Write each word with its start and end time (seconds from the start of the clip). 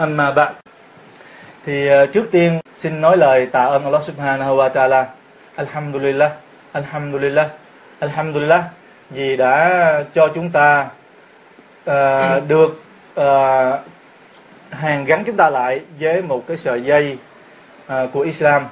Amma 0.00 0.30
ba 0.30 0.52
Thì 1.66 1.86
ờ, 1.88 2.06
trước 2.06 2.30
tiên 2.30 2.60
xin 2.76 3.00
nói 3.00 3.16
lời 3.16 3.46
tạ 3.46 3.64
ơn 3.64 3.84
Allah 3.84 4.02
subhanahu 4.02 4.56
wa 4.56 4.70
ta'ala. 4.72 5.04
Alhamdulillah 5.54 6.32
Alhamdulillah 6.72 7.48
Alhamdulillah 7.98 8.64
Vì 9.10 9.36
đã 9.36 10.04
cho 10.14 10.28
chúng 10.34 10.50
ta 10.50 10.88
uh, 11.90 12.48
được 12.48 12.82
ờ, 13.14 13.72
uh, 13.72 13.80
hàng 14.70 15.04
gắn 15.04 15.24
chúng 15.24 15.36
ta 15.36 15.50
lại 15.50 15.80
với 15.98 16.22
một 16.22 16.44
cái 16.46 16.56
sợi 16.56 16.82
dây 16.82 17.18
uh, 17.92 17.94
của 18.12 18.20
Islam. 18.20 18.64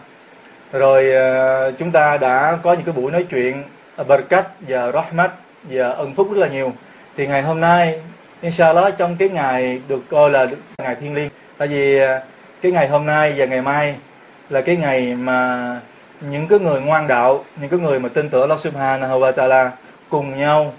Rồi 0.72 1.06
uh, 1.06 1.78
chúng 1.78 1.90
ta 1.92 2.16
đã 2.16 2.58
có 2.62 2.72
những 2.72 2.84
cái 2.84 2.94
buổi 2.94 3.12
nói 3.12 3.26
chuyện 3.30 3.64
uh, 4.00 4.06
barakat 4.06 4.48
và 4.60 4.92
rahmat 4.92 5.32
và 5.62 5.88
ân 5.88 6.14
phúc 6.14 6.28
rất 6.30 6.38
là 6.40 6.48
nhiều. 6.48 6.72
Thì 7.16 7.26
ngày 7.26 7.42
hôm 7.42 7.60
nay 7.60 8.00
Inshallah 8.40 8.98
trong 8.98 9.16
cái 9.16 9.28
ngày 9.28 9.80
được 9.88 10.02
coi 10.10 10.30
là 10.30 10.46
ngày 10.78 10.96
thiên 11.00 11.14
liêng. 11.14 11.28
Tại 11.58 11.68
vì 11.68 11.98
à, 11.98 12.22
cái 12.62 12.72
ngày 12.72 12.88
hôm 12.88 13.06
nay 13.06 13.34
và 13.36 13.46
ngày 13.46 13.62
mai 13.62 13.94
là 14.50 14.60
cái 14.60 14.76
ngày 14.76 15.14
mà 15.14 15.80
những 16.20 16.48
cái 16.48 16.58
người 16.58 16.80
ngoan 16.80 17.06
đạo 17.08 17.44
những 17.60 17.70
cái 17.70 17.80
người 17.80 18.00
mà 18.00 18.08
tin 18.08 18.28
tưởng 18.28 18.40
Allah 18.40 18.60
Subhanahu 18.60 19.20
wa 19.20 19.32
Taala 19.32 19.72
cùng 20.08 20.38
nhau 20.38 20.72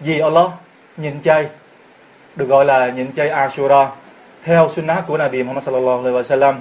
vì 0.00 0.18
Allah 0.20 0.50
nhìn 0.96 1.22
chay 1.22 1.46
được 2.36 2.46
gọi 2.46 2.64
là 2.64 2.90
nhịn 2.90 3.12
chay 3.12 3.28
Ashura 3.28 3.90
theo 4.44 4.68
sunnah 4.68 5.06
của 5.06 5.16
Nabi 5.16 5.42
Muhammad 5.42 5.64
sallallahu 5.64 5.98
alaihi 5.98 6.16
wasallam. 6.16 6.54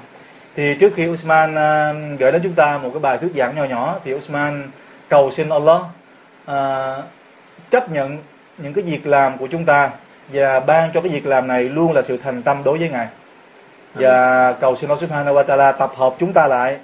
Thì 0.56 0.76
trước 0.80 0.94
khi 0.96 1.08
Usman 1.08 1.54
uh, 1.54 2.20
gửi 2.20 2.32
đến 2.32 2.42
chúng 2.44 2.54
ta 2.54 2.78
một 2.78 2.90
cái 2.94 3.00
bài 3.00 3.18
thuyết 3.18 3.32
giảng 3.36 3.56
nhỏ 3.56 3.64
nhỏ 3.64 4.00
thì 4.04 4.14
Usman 4.14 4.72
cầu 5.10 5.32
xin 5.32 5.50
Allah 5.50 5.82
uh, 6.52 7.04
chấp 7.70 7.92
nhận 7.92 8.18
những 8.58 8.74
cái 8.74 8.84
việc 8.84 9.08
làm 9.08 9.38
của 9.38 9.48
chúng 9.48 9.66
ta 9.66 9.90
và 10.30 10.60
ban 10.60 10.92
cho 10.94 11.02
cái 11.02 11.12
việc 11.12 11.26
làm 11.26 11.48
này 11.48 11.64
luôn 11.64 11.94
là 11.94 12.02
sự 12.02 12.18
thành 12.24 12.44
tâm 12.44 12.64
đối 12.64 12.78
với 12.78 12.90
ngài. 12.90 13.08
Và 13.94 14.54
cầu 14.54 14.76
xin 14.76 14.90
Allah 14.90 15.00
Subhanahu 15.00 15.36
wa 15.36 15.44
Taala 15.44 15.72
tập 15.72 15.92
hợp 15.96 16.14
chúng 16.20 16.34
ta 16.34 16.48
lại. 16.48 16.78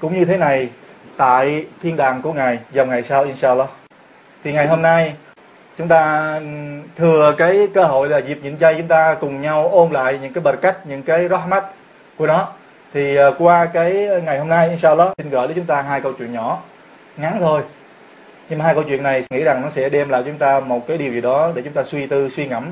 Cũng 0.00 0.18
như 0.18 0.24
thế 0.24 0.36
này 0.36 0.68
tại 1.16 1.66
thiên 1.82 1.96
đàng 1.96 2.22
của 2.22 2.32
ngài 2.32 2.58
vào 2.70 2.86
ngày 2.86 3.02
sau 3.02 3.24
inshallah. 3.24 3.68
Thì 4.44 4.52
ngày 4.52 4.66
hôm 4.66 4.82
nay 4.82 5.14
chúng 5.78 5.88
ta 5.88 6.40
thừa 6.96 7.34
cái 7.38 7.68
cơ 7.74 7.84
hội 7.84 8.08
là 8.08 8.18
dịp 8.18 8.38
nhịn 8.42 8.58
chay 8.58 8.74
chúng 8.78 8.88
ta 8.88 9.16
cùng 9.20 9.42
nhau 9.42 9.68
ôn 9.68 9.92
lại 9.92 10.18
những 10.22 10.32
cái 10.32 10.42
bờ 10.42 10.52
cách 10.52 10.76
những 10.86 11.02
cái 11.02 11.28
rahmat 11.28 11.64
của 12.16 12.26
nó. 12.26 12.48
Thì 12.94 13.18
qua 13.38 13.66
cái 13.72 14.08
ngày 14.24 14.38
hôm 14.38 14.48
nay 14.48 14.68
inshallah 14.68 15.08
xin 15.18 15.30
gửi 15.30 15.46
đến 15.46 15.56
chúng 15.56 15.66
ta 15.66 15.82
hai 15.82 16.00
câu 16.00 16.12
chuyện 16.18 16.32
nhỏ. 16.32 16.58
Ngắn 17.16 17.36
thôi 17.40 17.62
nhưng 18.48 18.58
mà 18.58 18.64
hai 18.64 18.74
câu 18.74 18.84
chuyện 18.88 19.02
này 19.02 19.24
nghĩ 19.30 19.42
rằng 19.42 19.62
nó 19.62 19.70
sẽ 19.70 19.88
đem 19.88 20.08
lại 20.08 20.22
chúng 20.26 20.38
ta 20.38 20.60
một 20.60 20.86
cái 20.86 20.98
điều 20.98 21.12
gì 21.12 21.20
đó 21.20 21.52
để 21.54 21.62
chúng 21.62 21.72
ta 21.72 21.84
suy 21.84 22.06
tư 22.06 22.28
suy 22.28 22.46
ngẫm. 22.46 22.70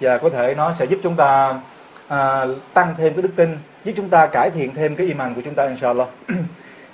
Và 0.00 0.18
có 0.18 0.30
thể 0.30 0.54
nó 0.54 0.72
sẽ 0.72 0.84
giúp 0.84 0.98
chúng 1.02 1.16
ta 1.16 1.54
à, 2.08 2.44
tăng 2.74 2.94
thêm 2.98 3.14
cái 3.14 3.22
đức 3.22 3.32
tin 3.36 3.58
giúp 3.84 3.92
chúng 3.96 4.08
ta 4.08 4.26
cải 4.26 4.50
thiện 4.50 4.74
thêm 4.74 4.96
cái 4.96 5.06
iman 5.06 5.34
của 5.34 5.40
chúng 5.44 5.54
ta 5.54 5.66
inshallah. 5.66 6.08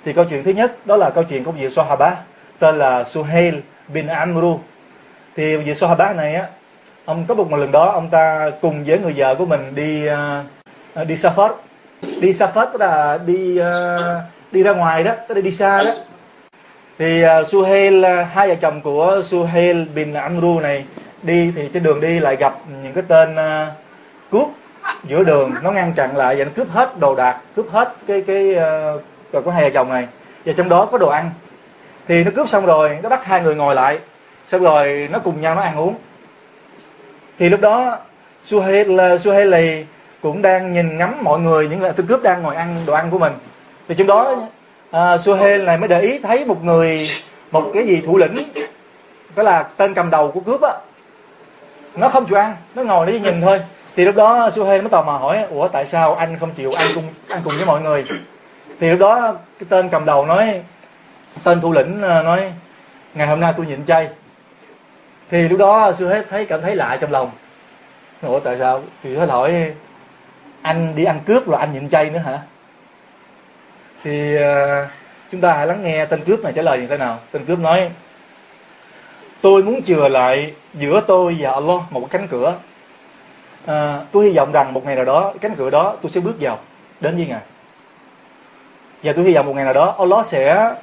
Thì 0.05 0.13
câu 0.13 0.25
chuyện 0.25 0.43
thứ 0.43 0.51
nhất 0.51 0.85
đó 0.85 0.97
là 0.97 1.09
câu 1.09 1.23
chuyện 1.23 1.43
của 1.43 1.51
vị 1.51 1.69
Sahaba 1.69 2.15
tên 2.59 2.77
là 2.77 3.03
Suhail 3.03 3.55
bin 3.87 4.07
Amru. 4.07 4.59
Thì 5.35 5.57
vị 5.57 5.75
Sahaba 5.75 6.13
này 6.13 6.35
á 6.35 6.47
ông 7.05 7.25
có 7.27 7.35
một 7.35 7.51
lần 7.51 7.71
đó 7.71 7.91
ông 7.91 8.09
ta 8.09 8.49
cùng 8.61 8.83
với 8.83 8.99
người 8.99 9.13
vợ 9.15 9.35
của 9.35 9.45
mình 9.45 9.75
đi 9.75 10.07
uh, 11.01 11.07
đi 11.07 11.15
Safar. 11.15 11.53
Đi 12.01 12.31
Safar 12.31 12.65
tức 12.73 12.81
là 12.81 13.19
đi 13.25 13.59
uh, 13.61 14.21
đi 14.51 14.63
ra 14.63 14.73
ngoài 14.73 15.03
đó 15.03 15.11
tức 15.27 15.35
là 15.35 15.41
đi 15.41 15.51
xa 15.51 15.83
đó 15.83 15.91
thì 17.01 17.23
uh, 17.25 17.47
Suhail 17.47 18.05
à, 18.05 18.27
hai 18.33 18.47
vợ 18.47 18.55
chồng 18.61 18.81
của 18.81 19.21
Suhail 19.23 19.83
bin 19.95 20.13
Amru 20.13 20.59
này 20.59 20.85
đi 21.23 21.51
thì 21.55 21.69
trên 21.73 21.83
đường 21.83 22.01
đi 22.01 22.19
lại 22.19 22.35
gặp 22.35 22.55
những 22.83 22.93
cái 22.93 23.03
tên 23.07 23.33
uh, 23.33 23.73
cướp 24.31 24.47
giữa 25.03 25.23
đường. 25.23 25.53
Nó 25.61 25.71
ngăn 25.71 25.93
chặn 25.93 26.17
lại 26.17 26.35
và 26.35 26.43
nó 26.43 26.51
cướp 26.55 26.69
hết 26.69 26.99
đồ 26.99 27.15
đạc 27.15 27.39
cướp 27.55 27.71
hết 27.71 27.93
cái 28.07 28.21
cái 28.27 28.55
uh, 29.35 29.43
của 29.45 29.51
hai 29.51 29.63
vợ 29.63 29.69
chồng 29.69 29.89
này. 29.89 30.07
Và 30.45 30.53
trong 30.57 30.69
đó 30.69 30.85
có 30.85 30.97
đồ 30.97 31.09
ăn. 31.09 31.29
Thì 32.07 32.23
nó 32.23 32.31
cướp 32.35 32.49
xong 32.49 32.65
rồi 32.65 32.97
nó 33.03 33.09
bắt 33.09 33.25
hai 33.25 33.41
người 33.41 33.55
ngồi 33.55 33.75
lại. 33.75 33.99
Xong 34.47 34.63
rồi 34.63 35.09
nó 35.11 35.19
cùng 35.19 35.41
nhau 35.41 35.55
nó 35.55 35.61
ăn 35.61 35.77
uống. 35.77 35.95
Thì 37.39 37.49
lúc 37.49 37.61
đó 37.61 37.97
Suhail 38.43 39.17
Suhail 39.17 39.55
cũng 40.21 40.41
đang 40.41 40.73
nhìn 40.73 40.97
ngắm 40.97 41.15
mọi 41.21 41.39
người 41.39 41.67
những 41.67 41.79
người 41.79 41.91
tên 41.95 42.07
cướp 42.07 42.23
đang 42.23 42.41
ngồi 42.41 42.55
ăn 42.55 42.75
đồ 42.85 42.93
ăn 42.93 43.11
của 43.11 43.19
mình. 43.19 43.33
Thì 43.87 43.95
trong 43.97 44.07
đó 44.07 44.47
à, 44.91 45.17
Suhail 45.17 45.63
này 45.63 45.77
mới 45.77 45.87
để 45.87 46.01
ý 46.01 46.19
thấy 46.19 46.45
một 46.45 46.63
người 46.63 46.99
một 47.51 47.71
cái 47.73 47.87
gì 47.87 48.01
thủ 48.05 48.17
lĩnh 48.17 48.51
đó 49.35 49.43
là 49.43 49.63
tên 49.63 49.93
cầm 49.93 50.09
đầu 50.09 50.31
của 50.31 50.39
cướp 50.39 50.61
á. 50.61 50.73
Nó 51.95 52.09
không 52.09 52.25
chịu 52.25 52.37
ăn 52.37 52.55
nó 52.75 52.83
ngồi 52.83 53.05
nó 53.05 53.11
nhìn 53.11 53.41
thôi. 53.41 53.61
Thì 53.95 54.05
lúc 54.05 54.15
đó 54.15 54.49
Suhail 54.49 54.81
mới 54.81 54.89
tò 54.89 55.01
mò 55.01 55.11
hỏi 55.11 55.45
ủa 55.49 55.67
tại 55.67 55.85
sao 55.85 56.15
anh 56.15 56.37
không 56.39 56.51
chịu 56.51 56.71
ăn 56.77 56.87
cùng 56.95 57.03
ăn 57.29 57.41
cùng 57.43 57.53
với 57.57 57.65
mọi 57.65 57.81
người? 57.81 58.05
Thì 58.79 58.89
lúc 58.89 58.99
đó 58.99 59.35
cái 59.59 59.67
tên 59.69 59.89
cầm 59.89 60.05
đầu 60.05 60.25
nói 60.25 60.61
tên 61.43 61.61
thủ 61.61 61.73
lĩnh 61.73 62.01
à, 62.01 62.21
nói 62.21 62.53
ngày 63.13 63.27
hôm 63.27 63.39
nay 63.39 63.53
tôi 63.57 63.65
nhịn 63.65 63.85
chay. 63.85 64.07
Thì 65.31 65.49
lúc 65.49 65.59
đó 65.59 65.91
Suhail 65.93 66.23
thấy 66.29 66.45
cảm 66.45 66.61
thấy 66.61 66.75
lạ 66.75 66.97
trong 67.01 67.11
lòng. 67.11 67.31
Ủa 68.21 68.39
tại 68.39 68.57
sao? 68.59 68.81
Thì 69.03 69.13
Suhail 69.15 69.29
hỏi 69.29 69.73
anh 70.61 70.95
đi 70.95 71.03
ăn 71.03 71.19
cướp 71.25 71.47
rồi 71.47 71.59
anh 71.59 71.73
nhịn 71.73 71.89
chay 71.89 72.09
nữa 72.09 72.19
hả? 72.19 72.39
Thì 74.03 74.35
ờ, 74.35 74.87
chúng 75.31 75.41
ta 75.41 75.53
hãy 75.53 75.67
lắng 75.67 75.83
nghe 75.83 76.05
tên 76.05 76.23
cướp 76.23 76.43
này 76.43 76.53
trả 76.55 76.61
lời 76.61 76.79
như 76.79 76.87
thế 76.87 76.97
nào. 76.97 77.19
Tên 77.31 77.45
cướp 77.45 77.59
nói 77.59 77.89
tôi 79.41 79.63
muốn 79.63 79.83
chừa 79.83 80.07
lại 80.07 80.53
giữa 80.73 81.01
tôi 81.07 81.37
và 81.39 81.51
Allah 81.51 81.91
một 81.91 82.07
cánh 82.11 82.27
cửa. 82.27 82.55
À, 83.65 84.01
tôi 84.11 84.25
hy 84.25 84.37
vọng 84.37 84.51
rằng 84.51 84.73
một 84.73 84.85
ngày 84.85 84.95
nào 84.95 85.05
đó 85.05 85.33
cánh 85.41 85.55
cửa 85.55 85.69
đó 85.69 85.95
tôi 86.01 86.11
sẽ 86.11 86.21
bước 86.21 86.35
vào. 86.39 86.59
Đến 86.99 87.15
với 87.15 87.27
ngài. 87.27 87.41
Và 89.03 89.13
tôi 89.15 89.25
hy 89.25 89.33
vọng 89.33 89.45
một 89.45 89.55
ngày 89.55 89.65
nào 89.65 89.73
đó 89.73 89.95
Allah 89.99 90.25
sẽ 90.25 90.73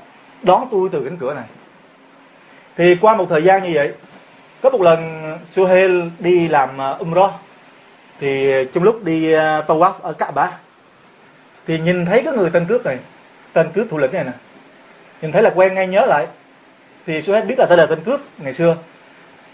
đón 0.42 0.68
tôi 0.70 0.88
từ 0.92 1.04
cánh 1.04 1.16
cửa 1.16 1.34
này. 1.34 1.44
Thì 2.76 2.96
qua 3.00 3.16
một 3.16 3.26
thời 3.28 3.42
gian 3.42 3.62
như 3.62 3.70
vậy 3.74 3.92
có 4.62 4.70
một 4.70 4.82
lần 4.82 5.22
Suhail 5.50 6.02
đi 6.18 6.48
làm 6.48 6.78
ờ, 6.78 6.96
umrah 7.00 7.30
thì 8.20 8.50
trong 8.74 8.84
lúc 8.84 9.04
đi 9.04 9.30
tawaf 9.66 9.92
ở 10.02 10.12
Kaaba 10.12 10.50
thì 11.68 11.78
nhìn 11.78 12.06
thấy 12.06 12.22
cái 12.24 12.32
người 12.32 12.50
tên 12.50 12.66
cướp 12.66 12.84
này 12.84 12.98
tên 13.52 13.72
cướp 13.74 13.86
thủ 13.90 13.98
lĩnh 13.98 14.12
này 14.12 14.24
nè, 14.24 14.32
nhìn 15.22 15.32
thấy 15.32 15.42
là 15.42 15.50
quen 15.54 15.74
ngay 15.74 15.86
nhớ 15.86 16.06
lại. 16.06 16.26
Thì 17.06 17.22
Suhail 17.22 17.44
biết 17.44 17.58
là 17.58 17.66
đây 17.66 17.78
là 17.78 17.86
tên 17.86 18.00
cướp 18.04 18.20
ngày 18.38 18.54
xưa. 18.54 18.76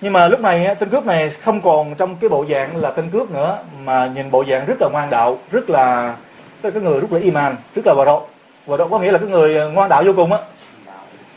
Nhưng 0.01 0.13
mà 0.13 0.29
lúc 0.29 0.41
này 0.41 0.77
tên 0.79 0.89
cướp 0.89 1.07
này 1.07 1.31
không 1.31 1.61
còn 1.61 1.95
trong 1.95 2.17
cái 2.17 2.31
bộ 2.31 2.45
dạng 2.51 2.77
là 2.77 2.91
tên 2.91 3.11
cướp 3.11 3.31
nữa, 3.31 3.59
mà 3.85 4.07
nhìn 4.07 4.31
bộ 4.31 4.45
dạng 4.45 4.67
rất 4.67 4.75
là 4.81 4.89
ngoan 4.89 5.11
đạo, 5.11 5.39
rất 5.51 5.71
là, 5.71 6.17
cái 6.63 6.73
người 6.73 7.01
rất 7.01 7.13
là 7.13 7.19
iman 7.19 7.57
rất 7.75 7.87
là 7.87 7.95
vào 7.95 8.05
độ 8.05 8.27
và 8.67 8.77
độ 8.77 8.89
có 8.89 8.99
nghĩa 8.99 9.13
là 9.13 9.19
cái 9.19 9.29
người 9.29 9.71
ngoan 9.71 9.89
đạo 9.89 10.03
vô 10.07 10.13
cùng 10.17 10.33
á. 10.33 10.39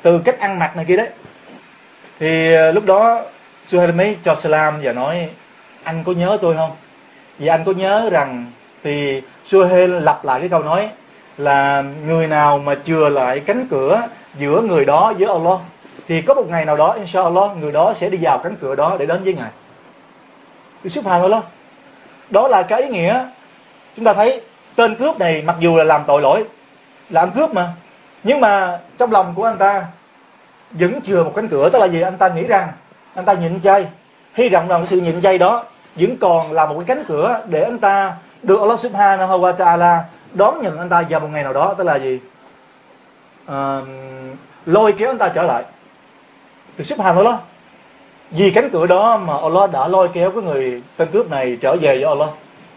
Từ 0.02 0.20
cách 0.20 0.40
ăn 0.40 0.60
mặc 0.60 0.76
này 0.76 0.86
kia 0.86 0.98
đấy. 0.98 1.10
Thì 2.20 2.54
ờ, 2.54 2.72
lúc 2.72 2.86
đó 2.86 3.22
Suhail 3.68 3.92
mới 3.92 4.18
cho 4.24 4.36
salam 4.36 4.80
và 4.84 4.92
nói, 4.92 5.30
anh 5.84 6.04
có 6.04 6.12
nhớ 6.12 6.38
tôi 6.42 6.56
không? 6.56 6.72
Vì 7.38 7.48
anh 7.48 7.64
có 7.66 7.72
nhớ 7.72 8.10
rằng 8.12 8.52
thì 8.84 9.22
Suhail 9.46 9.92
lặp 9.92 10.26
lại 10.26 10.40
cái 10.40 10.50
câu 10.50 10.64
nói 10.64 10.90
là 11.38 11.84
người 12.06 12.28
nào 12.28 12.58
mà 12.58 12.76
chừa 12.86 13.10
lại 13.10 13.40
cánh 13.40 13.68
cửa 13.68 14.02
giữa 14.40 14.62
người 14.62 14.86
đó 14.86 15.14
với 15.20 15.28
Allah, 15.28 15.60
thì 16.08 16.22
có 16.22 16.34
một 16.34 16.46
ngày 16.50 16.66
nào 16.66 16.78
đó 16.78 16.92
inshallah 16.92 17.58
người 17.58 17.72
đó 17.72 17.94
sẽ 17.94 18.10
đi 18.10 18.18
vào 18.22 18.38
cánh 18.38 18.56
cửa 18.62 18.76
đó 18.76 18.96
để 19.00 19.06
đến 19.06 19.24
với 19.24 19.34
ngài. 19.34 19.50
Thì 20.84 20.90
xúc 20.90 21.06
đó 22.30 22.48
là 22.48 22.64
cái 22.64 22.82
ý 22.82 22.90
nghĩa. 22.90 23.26
Chúng 23.96 24.06
ta 24.06 24.14
thấy 24.14 24.42
tên 24.76 24.96
cướp 24.96 25.20
này 25.20 25.42
mặc 25.42 25.56
dù 25.60 25.78
là 25.78 25.84
làm 25.84 26.04
tội 26.08 26.22
lỗi, 26.22 26.44
là 27.10 27.22
ăn 27.22 27.32
cướp 27.32 27.54
mà, 27.54 27.74
nhưng 28.24 28.40
mà 28.40 28.80
trong 28.98 29.12
lòng 29.12 29.34
của 29.36 29.44
anh 29.44 29.58
ta 29.58 29.86
vẫn 30.72 31.02
chừa 31.02 31.24
một 31.24 31.32
cánh 31.36 31.48
cửa. 31.48 31.70
Tức 31.70 31.80
là 31.80 31.86
gì? 31.86 32.02
Anh 32.02 32.18
ta 32.18 32.28
nghĩ 32.28 32.44
rằng, 32.44 32.70
anh 33.14 33.26
ta 33.26 33.34
nhịn 33.34 33.62
chay, 33.62 33.86
hy 34.34 34.50
vọng 34.50 34.68
rằng 34.68 34.86
sự 34.86 35.02
nhịn 35.02 35.22
chay 35.22 35.38
đó 35.38 35.64
vẫn 35.96 36.18
còn 36.18 36.52
là 36.52 36.66
một 36.66 36.76
cái 36.78 36.96
cánh 36.96 37.06
cửa 37.08 37.42
để 37.50 37.64
anh 37.64 37.80
ta 37.80 38.14
được 38.44 38.60
Allah 38.60 38.80
Subhanahu 38.80 39.40
wa 39.40 39.54
Taala 39.54 40.06
đón 40.34 40.62
nhận 40.62 40.78
anh 40.78 40.90
ta 40.90 41.04
vào 41.10 41.20
một 41.20 41.28
ngày 41.32 41.44
nào 41.44 41.54
đó 41.54 41.74
tức 41.78 41.84
là 41.84 41.96
gì? 41.96 42.20
À, 43.46 43.82
lôi 44.66 44.92
kéo 44.92 45.10
anh 45.10 45.18
ta 45.18 45.30
trở 45.30 45.44
lại. 45.44 45.64
Thì 46.78 46.84
Subhanallah 46.84 47.40
vì 48.32 48.52
cánh 48.52 48.70
cửa 48.70 48.88
đó 48.88 49.18
mà 49.18 49.34
Allah 49.42 49.72
đã 49.72 49.88
lôi 49.88 50.10
kéo 50.14 50.32
cái 50.32 50.44
người 50.44 50.84
tên 50.98 51.08
cướp 51.12 51.30
này 51.30 51.58
trở 51.62 51.76
về 51.76 51.96
với 51.96 52.04
Allah 52.04 52.30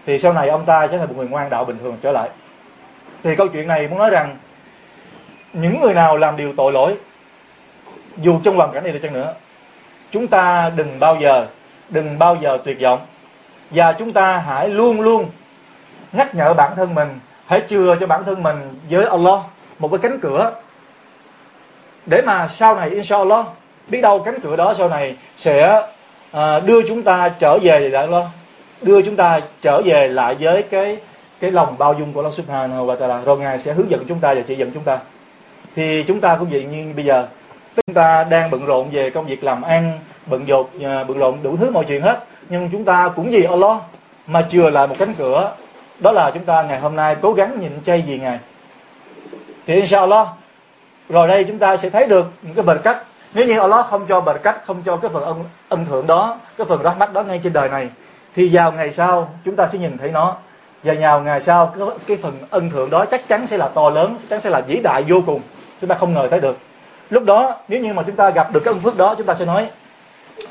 thì 0.07 0.19
sau 0.19 0.33
này 0.33 0.49
ông 0.49 0.65
ta 0.65 0.89
sẽ 0.91 0.99
thành 0.99 1.09
một 1.09 1.15
người 1.17 1.29
ngoan 1.29 1.51
đạo 1.51 1.65
bình 1.65 1.79
thường 1.79 1.97
trở 2.03 2.13
lại. 2.13 2.29
Thì 3.23 3.37
câu 3.37 3.49
chuyện 3.49 3.69
này 3.69 3.89
muốn 3.89 3.99
nói 3.99 4.11
rằng 4.11 4.37
những 5.53 5.81
người 5.81 5.95
nào 5.95 6.17
làm 6.17 6.37
điều 6.37 6.53
tội 6.57 6.73
lỗi 6.73 6.97
dù 8.17 8.41
trong 8.45 8.57
hoàn 8.57 8.73
cảnh 8.73 8.85
này 8.85 8.93
đi 8.93 8.99
chăng 9.03 9.13
nữa 9.13 9.35
chúng 10.11 10.29
ta 10.29 10.71
đừng 10.77 11.01
bao 11.01 11.17
giờ 11.21 11.47
đừng 11.89 12.19
bao 12.19 12.37
giờ 12.41 12.59
tuyệt 12.65 12.81
vọng. 12.81 13.07
Và 13.71 13.93
chúng 13.93 14.13
ta 14.13 14.37
hãy 14.37 14.69
luôn 14.69 15.01
luôn 15.01 15.27
nhắc 16.13 16.35
nhở 16.35 16.55
bản 16.55 16.73
thân 16.77 16.95
mình 16.95 17.19
hãy 17.47 17.63
chừa 17.69 17.97
cho 18.01 18.07
bản 18.07 18.25
thân 18.25 18.43
mình 18.43 18.81
với 18.91 19.05
Allah 19.05 19.41
một 19.79 19.89
cái 19.89 19.99
cánh 19.99 20.21
cửa. 20.21 20.53
Để 22.07 22.23
mà 22.23 22.49
sau 22.49 22.77
này 22.77 22.91
inshallah 22.91 23.47
biết 23.89 24.01
đâu 24.01 24.19
cánh 24.19 24.41
cửa 24.41 24.57
đó 24.57 24.75
sau 24.75 24.89
này 24.89 25.17
sẽ 25.37 25.83
à, 26.33 26.61
đưa 26.61 26.83
chúng 26.89 27.03
ta 27.03 27.29
trở 27.29 27.59
về 27.63 27.79
lại 27.81 28.07
Allah 28.07 28.25
đưa 28.83 29.03
chúng 29.03 29.17
ta 29.17 29.41
trở 29.63 29.83
về 29.85 30.09
lại 30.09 30.37
với 30.41 30.63
cái 30.63 30.97
cái 31.41 31.51
lòng 31.51 31.75
bao 31.79 31.95
dung 31.95 32.13
của 32.13 32.21
Allah 32.21 32.35
Subhanahu 32.35 32.87
wa 32.87 32.97
Taala. 32.97 33.21
Rồi 33.21 33.39
ngài 33.39 33.59
sẽ 33.59 33.73
hướng 33.73 33.91
dẫn 33.91 34.05
chúng 34.09 34.21
ta 34.21 34.35
và 34.35 34.41
chỉ 34.47 34.55
dẫn 34.55 34.71
chúng 34.75 34.83
ta. 34.83 34.99
Thì 35.77 36.05
chúng 36.09 36.21
ta 36.21 36.37
cũng 36.37 36.49
vậy 36.51 36.65
như 36.65 36.93
bây 36.97 37.05
giờ. 37.05 37.27
Chúng 37.77 37.95
ta 37.95 38.25
đang 38.25 38.51
bận 38.51 38.67
rộn 38.67 38.91
về 38.93 39.11
công 39.11 39.27
việc 39.27 39.45
làm 39.45 39.63
ăn 39.63 39.99
bận 40.27 40.45
rộn 40.45 40.67
à, 40.85 41.05
bận 41.05 41.19
rộn 41.19 41.39
đủ 41.43 41.57
thứ 41.57 41.71
mọi 41.71 41.85
chuyện 41.89 42.03
hết. 42.03 42.25
Nhưng 42.49 42.69
chúng 42.73 42.85
ta 42.85 43.11
cũng 43.17 43.31
vì 43.31 43.45
Allah 43.45 43.79
mà 44.27 44.47
chừa 44.51 44.71
lại 44.71 44.87
một 44.87 44.95
cánh 44.99 45.15
cửa 45.15 45.53
đó 46.01 46.13
là 46.13 46.31
chúng 46.35 46.45
ta 46.45 46.63
ngày 46.63 46.81
hôm 46.81 46.97
nay 46.97 47.17
cố 47.23 47.33
gắng 47.33 47.61
nhịn 47.61 47.73
chay 47.87 48.05
vì 48.07 48.19
ngày 48.19 48.39
thì 49.67 49.75
inshallah 49.75 50.29
rồi 51.09 51.29
đây 51.29 51.45
chúng 51.45 51.59
ta 51.59 51.77
sẽ 51.77 51.91
thấy 51.91 52.07
được 52.07 52.27
những 52.43 52.55
cái 52.55 52.65
bền 52.65 52.79
cách 52.85 53.03
nếu 53.35 53.47
như 53.47 53.59
Allah 53.59 53.87
không 53.87 54.07
cho 54.09 54.21
bền 54.21 54.37
cách 54.43 54.61
không 54.65 54.83
cho 54.87 54.97
cái 54.97 55.11
phần 55.15 55.25
ân, 55.25 55.45
ân 55.69 55.87
thưởng 55.87 56.07
đó 56.07 56.39
cái 56.59 56.67
phần 56.67 56.83
rahmat 56.83 57.13
đó 57.13 57.23
ngay 57.23 57.41
trên 57.43 57.53
đời 57.53 57.69
này 57.69 57.89
thì 58.35 58.49
vào 58.53 58.73
ngày 58.73 58.93
sau 58.93 59.35
chúng 59.45 59.57
ta 59.57 59.69
sẽ 59.69 59.79
nhìn 59.79 59.99
thấy 59.99 60.11
nó. 60.11 60.37
Và 60.83 60.95
vào 61.01 61.21
ngày 61.23 61.41
sau 61.41 61.75
cái, 61.79 61.89
cái 62.07 62.17
phần 62.17 62.39
ân 62.51 62.71
thưởng 62.71 62.91
đó 62.91 63.05
chắc 63.05 63.29
chắn 63.29 63.47
sẽ 63.47 63.57
là 63.57 63.69
to 63.69 63.91
lớn 63.91 64.17
chắc 64.21 64.29
chắn 64.29 64.41
sẽ 64.41 64.51
là 64.51 64.61
vĩ 64.61 64.81
đại 64.81 65.03
vô 65.09 65.23
cùng. 65.27 65.41
Chúng 65.81 65.91
ta 65.91 65.97
không 65.97 66.15
ngờ 66.15 66.29
tới 66.31 66.41
được. 66.41 66.59
Lúc 67.11 67.25
đó 67.25 67.57
nếu 67.69 67.81
như 67.81 67.93
mà 67.93 68.03
chúng 68.03 68.17
ta 68.17 68.31
gặp 68.31 68.53
được 68.53 68.61
cái 68.65 68.75
ân 68.75 68.81
phước 68.81 68.97
đó 68.97 69.15
chúng 69.19 69.27
ta 69.27 69.35
sẽ 69.35 69.45
nói 69.45 69.69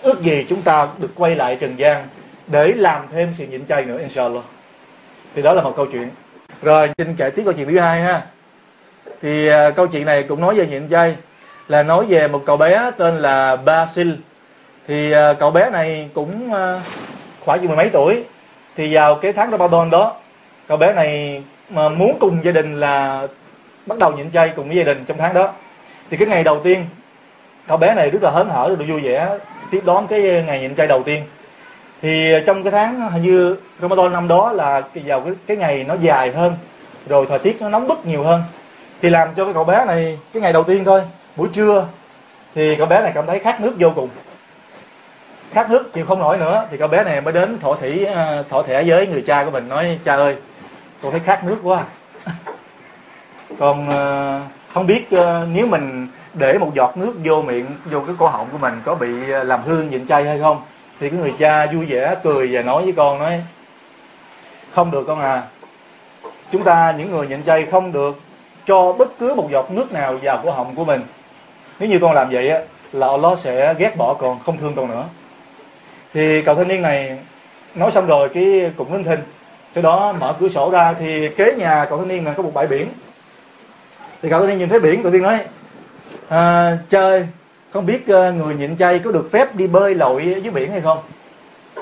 ước 0.02 0.22
gì 0.22 0.46
chúng 0.50 0.62
ta 0.62 0.88
được 0.98 1.12
quay 1.16 1.36
lại 1.36 1.56
trần 1.56 1.80
gian 1.80 2.08
để 2.48 2.74
làm 2.76 3.06
thêm 3.12 3.34
sự 3.38 3.48
nhịn 3.48 3.66
chay 3.66 3.86
nữa 3.86 4.00
inshallah 4.00 4.44
thì 5.36 5.42
đó 5.42 5.54
là 5.54 5.62
một 5.62 5.74
câu 5.76 5.86
chuyện. 5.86 6.10
Rồi 6.62 6.90
xin 6.98 7.16
kể 7.16 7.30
tiếp 7.30 7.42
câu 7.46 7.54
chuyện 7.54 7.68
thứ 7.68 7.80
hai 7.80 8.02
ha. 8.02 8.22
Thì 9.22 9.50
uh, 9.50 9.76
câu 9.76 9.88
chuyện 9.88 10.06
này 10.06 10.24
cũng 10.24 10.42
nói 10.42 10.56
về 10.56 10.68
nhịn 10.68 10.90
chay 10.90 11.16
là 11.68 11.84
nói 11.84 12.06
về 12.06 12.28
một 12.28 12.44
cậu 12.46 12.58
bé 12.58 12.92
tên 12.98 13.18
là 13.18 13.56
Basil. 13.56 14.12
Thì 14.88 15.14
uh, 15.14 15.40
cậu 15.40 15.52
bé 15.52 15.70
này 15.70 16.10
cũng 16.14 16.52
uh, 16.52 16.82
khoảng 17.46 17.68
mười 17.68 17.78
mấy 17.78 17.90
tuổi. 17.94 18.24
Thì 18.76 18.96
vào 18.96 19.16
cái 19.16 19.34
tháng 19.34 19.52
Ramadan 19.52 19.90
đó 19.90 20.16
cậu 20.68 20.78
bé 20.78 20.94
này 20.94 21.44
mà 21.70 21.90
muốn 21.90 22.18
cùng 22.20 22.40
gia 22.44 22.52
đình 22.52 22.80
là 22.80 23.28
bắt 23.86 23.98
đầu 24.00 24.12
nhịn 24.12 24.32
chay 24.32 24.52
cùng 24.56 24.68
với 24.68 24.78
gia 24.78 24.84
đình 24.84 25.06
trong 25.08 25.18
tháng 25.18 25.34
đó. 25.34 25.54
Thì 26.10 26.18
cái 26.18 26.28
ngày 26.28 26.44
đầu 26.44 26.60
tiên 26.64 26.86
cậu 27.68 27.78
bé 27.78 27.94
này 27.94 28.10
rất 28.10 28.24
là 28.24 28.32
hớn 28.32 28.50
hở 28.50 28.70
rất 28.70 28.80
là 28.80 28.86
vui 28.88 29.02
vẻ 29.02 29.38
tiếp 29.72 29.82
đón 29.86 30.08
cái 30.08 30.44
ngày 30.48 30.60
nhịn 30.60 30.76
chay 30.76 30.88
đầu 30.88 31.04
tiên 31.04 31.24
thì 32.02 32.32
ờ, 32.32 32.40
trong 32.40 32.64
cái 32.64 32.72
tháng 32.72 33.12
hình 33.12 33.24
như 33.24 33.56
Ramadan 33.82 34.12
năm 34.12 34.28
đó 34.28 34.52
là 34.52 34.82
vào 35.06 35.22
cái, 35.22 35.34
cái 35.48 35.58
ngày 35.58 35.84
nó 35.84 35.96
dài 36.02 36.32
hơn 36.32 36.54
rồi 37.08 37.26
thời 37.30 37.40
tiết 37.40 37.62
nó 37.62 37.70
nóng 37.70 37.88
bức 37.88 38.06
nhiều 38.06 38.24
hơn. 38.24 38.42
Thì 39.02 39.10
làm 39.10 39.30
cho 39.36 39.46
cái 39.46 39.54
cậu 39.54 39.64
bé 39.64 39.86
này 39.86 40.20
cái 40.34 40.42
ngày 40.42 40.54
đầu 40.54 40.64
tiên 40.64 40.86
thôi 40.86 41.02
buổi 41.36 41.50
trưa 41.54 41.88
thì 42.56 42.76
cậu 42.76 42.88
bé 42.88 43.02
này 43.02 43.12
cảm 43.16 43.28
thấy 43.28 43.40
khát 43.40 43.62
nước 43.62 43.74
vô 43.80 43.92
cùng. 43.96 44.10
Khát 45.52 45.70
nước 45.70 45.94
chịu 45.94 46.06
không 46.06 46.20
nổi 46.20 46.38
nữa 46.38 46.68
thì 46.72 46.78
cậu 46.78 46.88
bé 46.88 47.04
này 47.04 47.22
mới 47.22 47.34
đến 47.34 47.60
thổ 47.60 47.76
thỉ 47.76 48.04
ờ, 48.04 48.44
thổ 48.50 48.64
thẻ 48.64 48.84
với 48.84 49.08
người 49.08 49.24
cha 49.28 49.44
của 49.46 49.52
mình 49.52 49.70
nói 49.70 50.00
cha 50.04 50.16
ơi 50.16 50.36
con 51.02 51.12
thấy 51.12 51.22
khát 51.26 51.44
nước 51.44 51.58
quá. 51.64 51.84
Còn 53.60 53.90
không 54.74 54.88
biết 54.88 55.08
nếu 55.54 55.68
mình 55.68 56.08
để 56.34 56.58
một 56.58 56.72
giọt 56.76 56.98
nước 56.98 57.14
vô 57.24 57.42
miệng 57.42 57.66
vô 57.86 58.00
cái 58.08 58.16
cổ 58.20 58.28
họng 58.28 58.48
của 58.52 58.58
mình 58.58 58.82
có 58.86 58.96
bị 58.96 59.08
làm 59.26 59.62
hương 59.62 59.90
nhịn 59.90 60.08
chay 60.08 60.24
hay 60.24 60.40
không 60.40 60.62
thì 61.00 61.10
cái 61.10 61.20
người 61.20 61.34
cha 61.40 61.66
vui 61.66 61.86
vẻ 61.86 62.16
cười 62.24 62.50
và 62.52 62.62
nói 62.62 62.84
với 62.84 62.94
con 62.94 63.20
nói 63.20 63.44
không 64.72 64.92
được 64.92 65.04
con 65.08 65.20
à. 65.20 65.44
Chúng 66.52 66.64
ta 66.64 66.94
những 66.98 67.12
người 67.12 67.28
nhịn 67.28 67.44
chay 67.44 67.66
không 67.66 67.92
được 67.92 68.20
cho 68.66 68.94
bất 68.94 69.20
cứ 69.20 69.36
một 69.36 69.50
giọt 69.52 69.72
nước 69.72 69.92
nào 69.92 70.18
vào 70.22 70.42
cổ 70.44 70.52
họng 70.52 70.76
của 70.76 70.86
mình. 70.86 71.02
Nếu 71.80 71.90
như 71.90 72.00
con 72.00 72.14
làm 72.14 72.30
vậy 72.32 72.50
á 72.50 72.60
là 72.94 73.08
Allah 73.08 73.40
sẽ 73.40 73.74
ghét 73.74 73.98
bỏ 73.98 74.14
con 74.14 74.40
không 74.46 74.58
thương 74.58 74.76
con 74.76 74.88
nữa. 74.90 75.06
Thì 76.14 76.42
cậu 76.42 76.56
thanh 76.56 76.68
niên 76.68 76.82
này 76.82 77.18
nói 77.76 77.92
xong 77.92 78.08
rồi 78.08 78.30
cái 78.30 78.72
cũng 78.78 78.94
linh 78.94 79.04
thinh 79.04 79.20
sau 79.76 79.84
đó 79.84 80.14
mở 80.20 80.36
cửa 80.40 80.50
sổ 80.50 80.70
ra 80.70 80.94
thì 81.00 81.30
kế 81.38 81.54
nhà 81.54 81.86
cậu 81.90 81.98
thanh 81.98 82.08
niên 82.08 82.24
này 82.24 82.34
có 82.38 82.44
một 82.44 82.52
bãi 82.54 82.68
biển. 82.68 82.88
Thì 84.22 84.30
cậu 84.30 84.40
thanh 84.40 84.50
niên 84.50 84.58
nhìn 84.58 84.70
thấy 84.70 84.80
biển 84.80 85.04
tự 85.04 85.12
nhiên 85.12 85.22
nói 85.22 85.40
à, 86.30 86.78
chơi 86.90 87.28
không 87.72 87.86
biết 87.86 88.08
ờ, 88.08 88.32
người 88.32 88.56
nhịn 88.56 88.78
chay 88.78 89.00
có 89.00 89.12
được 89.12 89.30
phép 89.32 89.56
đi 89.56 89.68
bơi 89.68 89.96
lội 89.96 90.40
dưới 90.44 90.52
biển 90.54 90.72
hay 90.72 90.82
không? 90.82 91.02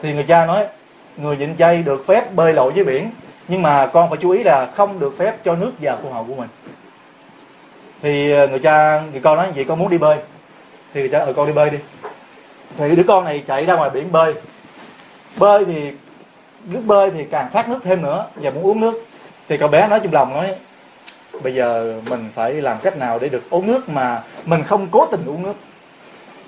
Thì 0.01 0.13
người 0.13 0.25
cha 0.27 0.45
nói, 0.45 0.65
người 1.17 1.37
nhịn 1.37 1.57
chay 1.57 1.83
được 1.83 2.07
phép 2.07 2.33
bơi 2.33 2.53
lội 2.53 2.71
dưới 2.75 2.85
biển, 2.85 3.11
nhưng 3.47 3.61
mà 3.61 3.85
con 3.85 4.09
phải 4.09 4.17
chú 4.21 4.29
ý 4.29 4.43
là 4.43 4.65
không 4.75 4.99
được 4.99 5.17
phép 5.17 5.43
cho 5.43 5.55
nước 5.55 5.71
vào 5.79 5.99
cổ 6.03 6.11
họng 6.11 6.27
của 6.27 6.35
mình. 6.35 6.49
Thì 8.01 8.31
ờ, 8.31 8.47
người 8.47 8.59
cha 8.59 9.01
thì 9.13 9.19
con 9.19 9.37
nói, 9.37 9.47
vậy 9.55 9.63
con 9.63 9.79
muốn 9.79 9.89
đi 9.89 9.97
bơi. 9.97 10.17
Thì 10.93 10.99
người 10.99 11.09
cha 11.09 11.19
ở 11.19 11.33
con 11.33 11.47
đi 11.47 11.53
bơi 11.53 11.69
đi. 11.69 11.77
Thì 12.77 12.95
đứa 12.95 13.03
con 13.07 13.23
này 13.23 13.43
chạy 13.47 13.65
ra 13.65 13.75
ngoài 13.75 13.89
biển 13.89 14.11
bơi. 14.11 14.33
Bơi 15.37 15.65
thì, 15.65 15.91
nước 16.65 16.81
bơi 16.85 17.11
thì 17.11 17.23
càng 17.31 17.49
phát 17.49 17.69
nước 17.69 17.79
thêm 17.83 18.01
nữa 18.01 18.25
và 18.35 18.49
muốn 18.49 18.63
uống 18.63 18.79
nước. 18.79 19.05
Thì 19.49 19.57
cậu 19.57 19.67
bé 19.69 19.87
nói 19.87 19.99
trong 20.03 20.13
lòng 20.13 20.33
nói, 20.33 20.55
bây 21.43 21.55
giờ 21.55 22.01
mình 22.09 22.29
phải 22.35 22.53
làm 22.53 22.77
cách 22.83 22.97
nào 22.97 23.19
để 23.19 23.29
được 23.29 23.49
uống 23.49 23.67
nước 23.67 23.89
mà 23.89 24.23
mình 24.45 24.63
không 24.63 24.87
cố 24.91 25.05
tình 25.11 25.25
uống 25.25 25.43
nước? 25.43 25.53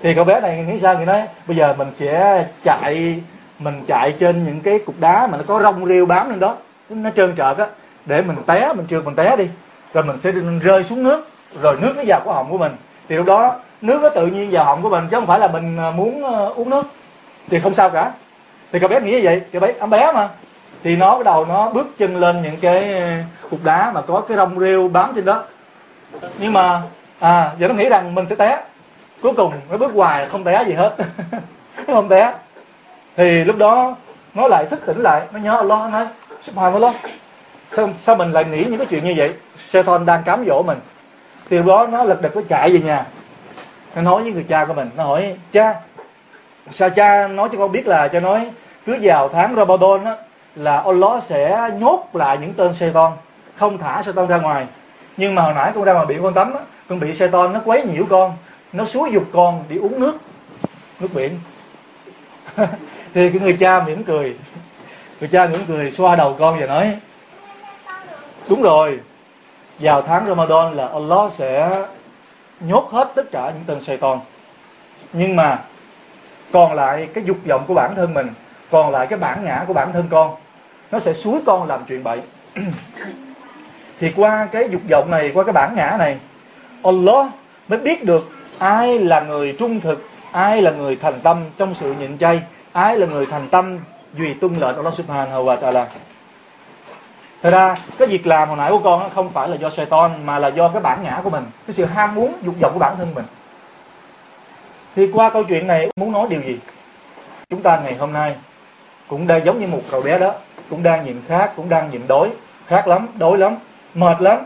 Thì 0.02 0.14
cậu 0.14 0.24
bé 0.24 0.40
này 0.40 0.64
nghĩ 0.64 0.78
sao? 0.78 0.96
Thì 0.96 1.04
nói, 1.04 1.22
bây 1.46 1.56
giờ 1.56 1.74
mình 1.78 1.88
sẽ 1.94 2.44
chạy, 2.64 3.22
mình 3.58 3.84
chạy 3.86 4.14
trên 4.20 4.44
những 4.44 4.60
cái 4.60 4.78
cục 4.78 4.94
đá 5.00 5.26
mà 5.26 5.38
nó 5.38 5.44
có 5.46 5.60
rong 5.62 5.86
rêu 5.86 6.06
bám 6.06 6.30
lên 6.30 6.40
đó, 6.40 6.56
nó 6.88 7.10
trơn 7.16 7.36
trợt 7.36 7.58
á, 7.58 7.66
để 8.06 8.22
mình 8.22 8.36
té, 8.46 8.72
mình 8.72 8.86
trượt, 8.86 9.04
mình 9.04 9.14
té 9.14 9.36
đi, 9.36 9.48
rồi 9.94 10.04
mình 10.04 10.20
sẽ 10.20 10.32
rơi 10.62 10.84
xuống 10.84 11.02
nước, 11.04 11.28
rồi 11.62 11.76
nước 11.80 11.92
nó 11.96 12.02
vào 12.06 12.22
cổ 12.24 12.32
họng 12.32 12.50
của 12.50 12.58
mình. 12.58 12.72
Thì 13.08 13.16
lúc 13.16 13.26
đó, 13.26 13.54
nước 13.80 14.00
nó 14.02 14.08
tự 14.08 14.26
nhiên 14.26 14.50
vào 14.50 14.64
họng 14.64 14.82
của 14.82 14.90
mình, 14.90 15.08
chứ 15.10 15.16
không 15.16 15.26
phải 15.26 15.38
là 15.38 15.48
mình 15.48 15.76
à, 15.76 15.90
muốn 15.90 16.24
à, 16.24 16.46
uống 16.56 16.70
nước. 16.70 16.86
Thì 17.48 17.60
không 17.60 17.74
sao 17.74 17.90
cả. 17.90 18.12
Thì 18.72 18.78
cậu 18.78 18.88
bé 18.88 19.00
nghĩ 19.00 19.10
như 19.10 19.20
vậy, 19.22 19.40
cậu 19.52 19.60
bé 19.60 19.72
em 19.80 19.90
bé 19.90 20.12
mà. 20.12 20.28
Thì 20.84 20.96
nó 20.96 21.14
bắt 21.14 21.24
đầu 21.24 21.44
nó 21.44 21.70
bước 21.70 21.98
chân 21.98 22.16
lên 22.16 22.42
những 22.42 22.56
cái 22.56 22.94
à, 22.94 23.24
cục 23.50 23.64
đá 23.64 23.90
mà 23.94 24.00
có 24.00 24.20
cái 24.28 24.36
rong 24.36 24.60
rêu 24.60 24.88
bám 24.88 25.12
trên 25.14 25.24
đó. 25.24 25.44
Nhưng 26.38 26.52
mà 26.52 26.82
à 27.20 27.50
giờ 27.58 27.68
nó 27.68 27.74
nghĩ 27.74 27.88
rằng 27.88 28.14
mình 28.14 28.26
sẽ 28.26 28.36
té 28.36 28.62
cuối 29.22 29.32
cùng 29.36 29.52
nó 29.70 29.76
bước 29.76 29.92
hoài 29.94 30.26
không 30.26 30.44
té 30.44 30.64
gì 30.66 30.72
hết. 30.72 30.96
Nó 31.86 31.94
không 31.94 32.08
té. 32.08 32.34
Thì 33.16 33.44
lúc 33.44 33.56
đó 33.56 33.96
nó 34.34 34.48
lại 34.48 34.66
thức 34.70 34.80
tỉnh 34.86 35.00
lại. 35.00 35.22
Nó 35.32 35.38
nhớ 35.38 35.56
Allah 35.56 35.92
nói 35.92 36.06
subhanallah. 36.42 36.94
Sao, 37.70 37.90
sao 37.96 38.16
mình 38.16 38.32
lại 38.32 38.44
nghĩ 38.44 38.64
những 38.64 38.78
cái 38.78 38.86
chuyện 38.90 39.04
như 39.04 39.14
vậy? 39.16 39.34
Satan 39.70 40.06
đang 40.06 40.22
cám 40.22 40.44
dỗ 40.46 40.62
mình. 40.62 40.78
Thì 41.50 41.56
lúc 41.56 41.66
đó 41.66 41.86
nó 41.86 42.04
lật 42.04 42.22
đật 42.22 42.36
nó 42.36 42.42
chạy 42.48 42.70
về 42.70 42.80
nhà. 42.80 43.06
Nó 43.94 44.02
nói 44.02 44.22
với 44.22 44.32
người 44.32 44.44
cha 44.48 44.64
của 44.64 44.74
mình. 44.74 44.90
Nó 44.96 45.04
hỏi 45.04 45.36
cha 45.52 45.74
sao 46.70 46.90
cha 46.90 47.28
nói 47.28 47.48
cho 47.52 47.58
con 47.58 47.72
biết 47.72 47.86
là 47.86 48.08
cha 48.08 48.20
nói 48.20 48.50
cứ 48.86 48.98
vào 49.02 49.28
tháng 49.28 49.54
Ramadan 49.54 50.04
á 50.04 50.16
là 50.54 50.76
Allah 50.76 51.22
sẽ 51.22 51.70
nhốt 51.78 52.08
lại 52.12 52.38
những 52.40 52.54
tên 52.54 52.74
Satan 52.74 53.12
không 53.56 53.78
thả 53.78 54.02
Satan 54.02 54.26
ra 54.26 54.38
ngoài. 54.38 54.66
Nhưng 55.16 55.34
mà 55.34 55.42
hồi 55.42 55.54
nãy 55.54 55.72
con 55.74 55.84
ra 55.84 55.92
ngoài 55.92 56.06
biển 56.06 56.22
con 56.22 56.34
tắm 56.34 56.54
á 56.54 56.60
con 56.88 57.00
bị 57.00 57.14
Satan 57.14 57.52
nó 57.52 57.60
quấy 57.64 57.82
nhiễu 57.82 58.04
con 58.10 58.36
nó 58.72 58.84
xúi 58.84 59.10
dục 59.12 59.24
con 59.32 59.64
đi 59.68 59.76
uống 59.76 60.00
nước 60.00 60.18
nước 61.00 61.08
biển. 61.14 61.40
Thì 63.14 63.30
cái 63.30 63.40
người 63.40 63.56
cha 63.60 63.82
mỉm 63.82 64.04
cười, 64.04 64.36
người 65.20 65.28
cha 65.28 65.46
mỉm 65.46 65.60
cười 65.68 65.90
xoa 65.90 66.16
đầu 66.16 66.36
con 66.38 66.60
và 66.60 66.66
nói, 66.66 66.96
đúng 68.48 68.62
rồi, 68.62 69.00
vào 69.78 70.02
tháng 70.02 70.26
Ramadan 70.26 70.74
là 70.74 70.86
Allah 70.86 71.32
sẽ 71.32 71.84
nhốt 72.60 72.88
hết 72.92 73.12
tất 73.14 73.30
cả 73.32 73.52
những 73.54 73.64
tên 73.66 73.80
Satan. 73.80 74.18
Nhưng 75.12 75.36
mà 75.36 75.64
còn 76.52 76.74
lại 76.74 77.08
cái 77.14 77.24
dục 77.24 77.36
vọng 77.48 77.64
của 77.66 77.74
bản 77.74 77.94
thân 77.94 78.14
mình, 78.14 78.28
còn 78.70 78.90
lại 78.90 79.06
cái 79.06 79.18
bản 79.18 79.44
ngã 79.44 79.64
của 79.66 79.72
bản 79.72 79.92
thân 79.92 80.06
con, 80.10 80.36
nó 80.90 80.98
sẽ 80.98 81.12
suối 81.12 81.40
con 81.46 81.68
làm 81.68 81.80
chuyện 81.88 82.04
bậy. 82.04 82.20
Thì 84.00 84.12
qua 84.16 84.48
cái 84.52 84.68
dục 84.70 84.82
vọng 84.90 85.10
này, 85.10 85.30
qua 85.34 85.44
cái 85.44 85.52
bản 85.52 85.74
ngã 85.76 85.96
này, 85.98 86.18
Allah 86.82 87.26
mới 87.68 87.78
biết 87.78 88.04
được 88.04 88.30
ai 88.60 88.98
là 88.98 89.20
người 89.20 89.56
trung 89.58 89.80
thực, 89.80 90.08
ai 90.32 90.62
là 90.62 90.70
người 90.70 90.96
thành 90.96 91.20
tâm 91.20 91.44
trong 91.58 91.74
sự 91.74 91.94
nhịn 92.00 92.18
chay, 92.18 92.40
ai 92.72 92.98
là 92.98 93.06
người 93.06 93.26
thành 93.26 93.48
tâm 93.48 93.78
duy 94.14 94.34
tuân 94.34 94.54
lệnh 94.54 94.76
Allah 94.76 94.94
subhanahu 94.94 95.44
wa 95.44 95.56
ta'ala? 95.56 95.84
Thật 97.42 97.50
ra, 97.50 97.76
cái 97.98 98.08
việc 98.08 98.26
làm 98.26 98.48
hồi 98.48 98.56
nãy 98.56 98.70
của 98.70 98.78
con 98.78 99.10
không 99.14 99.30
phải 99.30 99.48
là 99.48 99.56
do 99.56 99.70
Satan, 99.70 100.26
mà 100.26 100.38
là 100.38 100.48
do 100.48 100.68
cái 100.68 100.82
bản 100.82 100.98
ngã 101.02 101.20
của 101.24 101.30
mình, 101.30 101.44
cái 101.66 101.74
sự 101.74 101.84
ham 101.84 102.14
muốn, 102.14 102.32
dục 102.42 102.54
vọng 102.60 102.72
của 102.72 102.78
bản 102.78 102.96
thân 102.96 103.14
mình. 103.14 103.24
Thì 104.96 105.10
qua 105.12 105.30
câu 105.30 105.44
chuyện 105.44 105.66
này 105.66 105.88
muốn 105.96 106.12
nói 106.12 106.26
điều 106.30 106.40
gì? 106.42 106.58
Chúng 107.50 107.62
ta 107.62 107.80
ngày 107.84 107.94
hôm 107.94 108.12
nay 108.12 108.34
cũng 109.08 109.26
đang 109.26 109.44
giống 109.44 109.58
như 109.58 109.66
một 109.66 109.80
cậu 109.90 110.02
bé 110.02 110.18
đó, 110.18 110.34
cũng 110.70 110.82
đang 110.82 111.04
nhịn 111.04 111.16
khát, 111.28 111.56
cũng 111.56 111.68
đang 111.68 111.90
nhịn 111.90 112.06
đói, 112.06 112.30
khát 112.66 112.88
lắm, 112.88 113.08
đói 113.14 113.38
lắm, 113.38 113.56
mệt 113.94 114.22
lắm. 114.22 114.38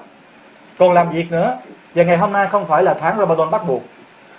Còn 0.79 0.93
làm 0.93 1.11
việc 1.11 1.33
nữa, 1.33 1.59
và 1.95 2.05
ngày 2.05 2.17
hôm 2.17 2.33
nay 2.33 2.47
không 2.47 2.67
phải 2.67 2.83
là 2.83 2.95
tháng 3.01 3.19
Ramadan 3.19 3.51
bắt 3.51 3.67
buộc 3.67 3.83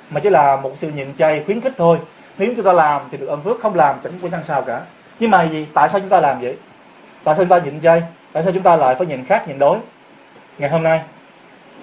mà 0.10 0.20
chỉ 0.20 0.30
là 0.30 0.56
một 0.56 0.72
sự 0.76 0.90
nhịn 0.90 1.16
chay 1.18 1.44
khuyến 1.46 1.62
khích 1.62 1.74
thôi. 1.78 1.98
Nếu 2.38 2.54
chúng 2.56 2.66
ta 2.66 2.74
làm 2.74 3.02
thì 3.12 3.18
được 3.18 3.28
ơn 3.28 3.42
phước 3.42 3.62
không 3.62 3.76
làm 3.76 3.96
chẳng 4.04 4.14
có 4.22 4.30
năng 4.32 4.44
sao 4.44 4.62
cả. 4.62 4.82
Nhưng 5.20 5.32
mà 5.32 5.44
gì? 5.44 5.68
Tại 5.74 5.90
sao 5.90 6.00
chúng 6.00 6.10
ta 6.10 6.20
làm 6.20 6.42
vậy? 6.42 6.58
Tại 7.24 7.36
sao 7.36 7.46
chúng 7.46 7.50
ta 7.50 7.58
nhịn 7.58 7.82
chay? 7.82 8.04
Tại 8.32 8.44
sao 8.44 8.52
chúng 8.52 8.64
ta 8.64 8.76
lại 8.76 8.96
phải 8.96 9.08
nhịn 9.08 9.26
khát 9.26 9.48
nhịn 9.48 9.60
đói 9.60 9.80
ngày 10.58 10.70
hôm 10.70 10.84
nay 10.84 11.02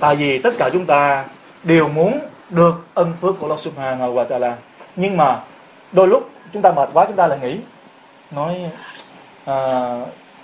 tại 0.01 0.17
vì 0.17 0.39
tất 0.39 0.55
cả 0.59 0.71
chúng 0.73 0.87
ta 0.87 1.25
đều 1.63 1.89
muốn 1.89 2.19
được 2.51 2.87
ân 2.95 3.15
phước 3.21 3.35
của 3.41 3.47
Allah 3.47 3.61
Subhanahu 3.61 4.15
wa 4.15 4.25
Taala. 4.25 4.57
Nhưng 4.97 5.17
mà 5.17 5.41
đôi 5.93 6.09
lúc 6.09 6.31
chúng 6.53 6.63
ta 6.63 6.73
mệt 6.73 6.89
quá 6.93 7.05
chúng 7.07 7.17
ta 7.17 7.27
lại 7.27 7.39
nghĩ 7.43 7.59
nói 8.31 8.71
à, 9.45 9.57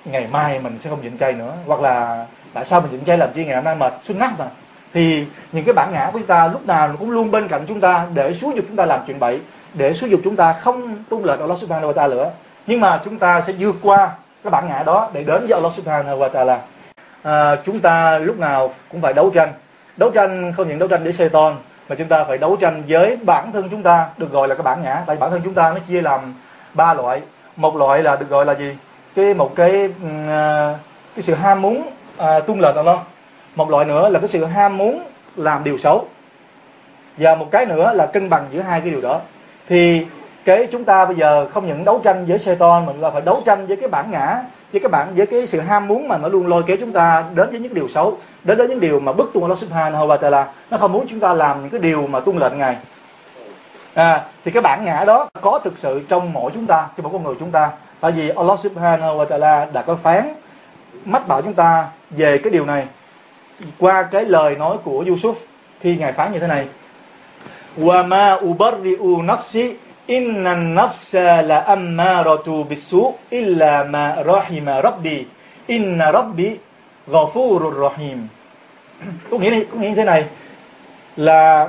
ngày 0.04 0.26
mai 0.30 0.58
mình 0.58 0.78
sẽ 0.80 0.90
không 0.90 1.02
nhịn 1.02 1.18
chay 1.18 1.32
nữa. 1.32 1.54
Hoặc 1.66 1.80
là 1.80 2.26
tại 2.52 2.64
sao 2.64 2.80
mình 2.80 2.90
nhịn 2.90 3.04
chay 3.04 3.18
làm 3.18 3.32
chi? 3.35 3.44
Ngày 3.44 3.54
hôm 3.54 3.64
nay 3.64 3.75
mệt 3.75 3.92
xuân 4.02 4.18
nát 4.18 4.32
mà 4.38 4.47
thì 4.92 5.25
những 5.52 5.64
cái 5.64 5.75
bản 5.75 5.92
ngã 5.92 6.11
của 6.12 6.18
chúng 6.18 6.26
ta 6.26 6.47
lúc 6.47 6.66
nào 6.66 6.90
cũng 6.99 7.11
luôn 7.11 7.30
bên 7.30 7.49
cạnh 7.49 7.64
chúng 7.68 7.80
ta 7.80 8.07
để 8.14 8.35
xúi 8.35 8.52
dục 8.54 8.64
chúng 8.68 8.76
ta 8.76 8.87
làm 8.87 9.00
chuyện 9.07 9.18
bậy 9.18 9.40
để 9.75 9.95
xúi 9.95 10.11
dục 10.11 10.21
chúng 10.25 10.37
ta 10.37 10.52
không 10.52 11.04
tuân 11.09 11.23
lời 11.23 11.38
Allah 11.40 11.59
Subhanahu 11.59 11.90
wa 11.90 11.92
Taala 11.92 12.14
nữa. 12.14 12.30
Nhưng 12.66 12.80
mà 12.80 13.00
chúng 13.04 13.18
ta 13.18 13.40
sẽ 13.40 13.52
vượt 13.59 13.76
qua 13.83 14.11
cái 14.45 14.50
bản 14.50 14.68
ngã 14.68 14.83
đó 14.83 15.11
để 15.12 15.25
đến 15.25 15.40
với 15.40 15.52
Allah 15.52 15.73
Subhanahu 15.73 16.18
wa 16.18 16.28
Taala. 16.28 16.61
À, 17.23 17.57
chúng 17.64 17.80
ta 17.80 18.18
lúc 18.18 18.38
nào 18.38 18.73
cũng 18.92 19.00
phải 19.00 19.12
đấu 19.12 19.30
tranh. 19.35 19.52
Đấu 19.97 20.11
tranh 20.11 20.52
không 20.57 20.68
những 20.68 20.78
đấu 20.78 20.88
tranh 20.88 21.04
để 21.04 21.12
Satan 21.12 21.57
mà 21.88 21.97
chúng 21.99 22.09
ta 22.09 22.25
phải 22.25 22.38
đấu 22.38 22.57
tranh 22.61 22.83
với 22.88 23.16
bản 23.16 23.52
thân 23.52 23.68
chúng 23.71 23.83
ta 23.83 24.07
được 24.16 24.33
gọi 24.33 24.49
là 24.49 24.54
cái 24.54 24.62
bản 24.62 24.83
ngã. 24.83 25.02
Tại 25.07 25.16
bản 25.16 25.30
thân 25.30 25.40
chúng 25.45 25.54
ta 25.54 25.73
nó 25.73 25.78
chia 25.88 26.02
làm 26.02 26.35
ba 26.75 26.95
loại. 26.95 27.21
Một 27.57 27.76
loại 27.76 28.02
là 28.02 28.16
được 28.16 28.28
gọi 28.28 28.47
là 28.47 28.54
gì? 28.54 28.76
Cái 29.14 29.35
một 29.35 29.52
cái 29.57 29.88
à, 30.28 30.75
cái 31.14 31.23
sự 31.23 31.35
ham 31.35 31.62
muốn 31.62 31.90
à, 32.16 32.40
tuân 32.40 32.61
lệnh 32.61 32.76
Allah 32.76 32.99
một 33.58 33.70
loại 33.70 33.84
nữa 33.84 34.08
là 34.08 34.18
cái 34.20 34.28
sự 34.28 34.44
ham 34.44 34.76
muốn 34.76 35.02
làm 35.36 35.64
điều 35.64 35.78
xấu. 35.78 36.06
Và 37.16 37.34
một 37.34 37.48
cái 37.50 37.66
nữa 37.66 37.92
là 37.94 38.06
cân 38.06 38.30
bằng 38.30 38.46
giữa 38.50 38.60
hai 38.60 38.80
cái 38.80 38.90
điều 38.90 39.00
đó. 39.00 39.20
Thì 39.68 40.06
cái 40.44 40.68
chúng 40.72 40.84
ta 40.84 41.04
bây 41.04 41.16
giờ 41.16 41.48
không 41.50 41.66
những 41.66 41.84
đấu 41.84 42.00
tranh 42.04 42.24
với 42.24 42.38
Satan 42.38 42.86
mà 42.86 42.92
chúng 42.92 43.02
ta 43.02 43.10
phải 43.10 43.22
đấu 43.22 43.42
tranh 43.46 43.66
với 43.66 43.76
cái 43.76 43.88
bản 43.88 44.10
ngã 44.10 44.42
với 44.72 44.80
cái 44.80 44.88
bản 44.88 45.14
với 45.14 45.26
cái 45.26 45.46
sự 45.46 45.60
ham 45.60 45.88
muốn 45.88 46.08
mà 46.08 46.18
nó 46.18 46.28
luôn 46.28 46.46
lôi 46.46 46.62
kéo 46.66 46.76
chúng 46.80 46.92
ta 46.92 47.24
đến 47.34 47.50
với 47.50 47.60
những 47.60 47.74
điều 47.74 47.88
xấu 47.88 48.18
đến 48.44 48.58
đến 48.58 48.68
những 48.70 48.80
điều 48.80 49.00
mà 49.00 49.12
bức 49.12 49.30
tuân 49.34 49.44
Allah 49.44 49.58
Subhanahu 49.58 50.06
wa 50.06 50.16
Taala 50.16 50.46
nó 50.70 50.78
không 50.78 50.92
muốn 50.92 51.06
chúng 51.08 51.20
ta 51.20 51.34
làm 51.34 51.60
những 51.60 51.70
cái 51.70 51.80
điều 51.80 52.06
mà 52.06 52.20
tuân 52.20 52.38
lệnh 52.38 52.58
ngài. 52.58 52.76
À, 53.94 54.24
thì 54.44 54.50
cái 54.50 54.62
bản 54.62 54.84
ngã 54.84 55.04
đó 55.06 55.28
có 55.40 55.58
thực 55.64 55.78
sự 55.78 56.02
trong 56.08 56.32
mỗi 56.32 56.50
chúng 56.54 56.66
ta 56.66 56.88
trong 56.96 57.04
mỗi 57.04 57.12
con 57.12 57.22
người 57.24 57.34
chúng 57.40 57.50
ta. 57.50 57.70
Tại 58.00 58.12
vì 58.12 58.28
Allah 58.28 58.58
Subhanahu 58.58 59.18
wa 59.18 59.24
Taala 59.24 59.66
đã 59.72 59.82
có 59.82 59.94
phán 59.94 60.34
mách 61.04 61.28
bảo 61.28 61.42
chúng 61.42 61.54
ta 61.54 61.86
về 62.10 62.38
cái 62.38 62.50
điều 62.50 62.64
này 62.64 62.86
qua 63.78 64.02
cái 64.02 64.24
lời 64.24 64.56
nói 64.56 64.76
của 64.84 65.04
Yusuf 65.04 65.34
khi 65.80 65.96
ngài 65.96 66.12
phán 66.12 66.32
như 66.32 66.38
thế 66.38 66.46
này. 66.46 66.66
Wa 67.78 68.08
ma 68.08 68.36
ubarri'u 68.44 69.22
nafsi 69.22 69.74
inna 70.06 70.54
nafsa 70.54 71.42
la 71.46 71.58
ammaratu 71.58 72.64
bisu 72.64 73.14
illa 73.30 73.84
ma 73.84 74.16
rahima 74.26 74.82
rabbi. 74.82 75.24
Inna 75.66 76.12
rabbi 76.12 76.56
ghafurur 77.06 77.90
rahim. 77.90 78.28
Có 79.30 79.38
nghĩa 79.38 79.64
có 79.64 79.78
nghĩa 79.78 79.88
như 79.88 79.94
thế 79.94 80.04
này 80.04 80.24
là 81.16 81.68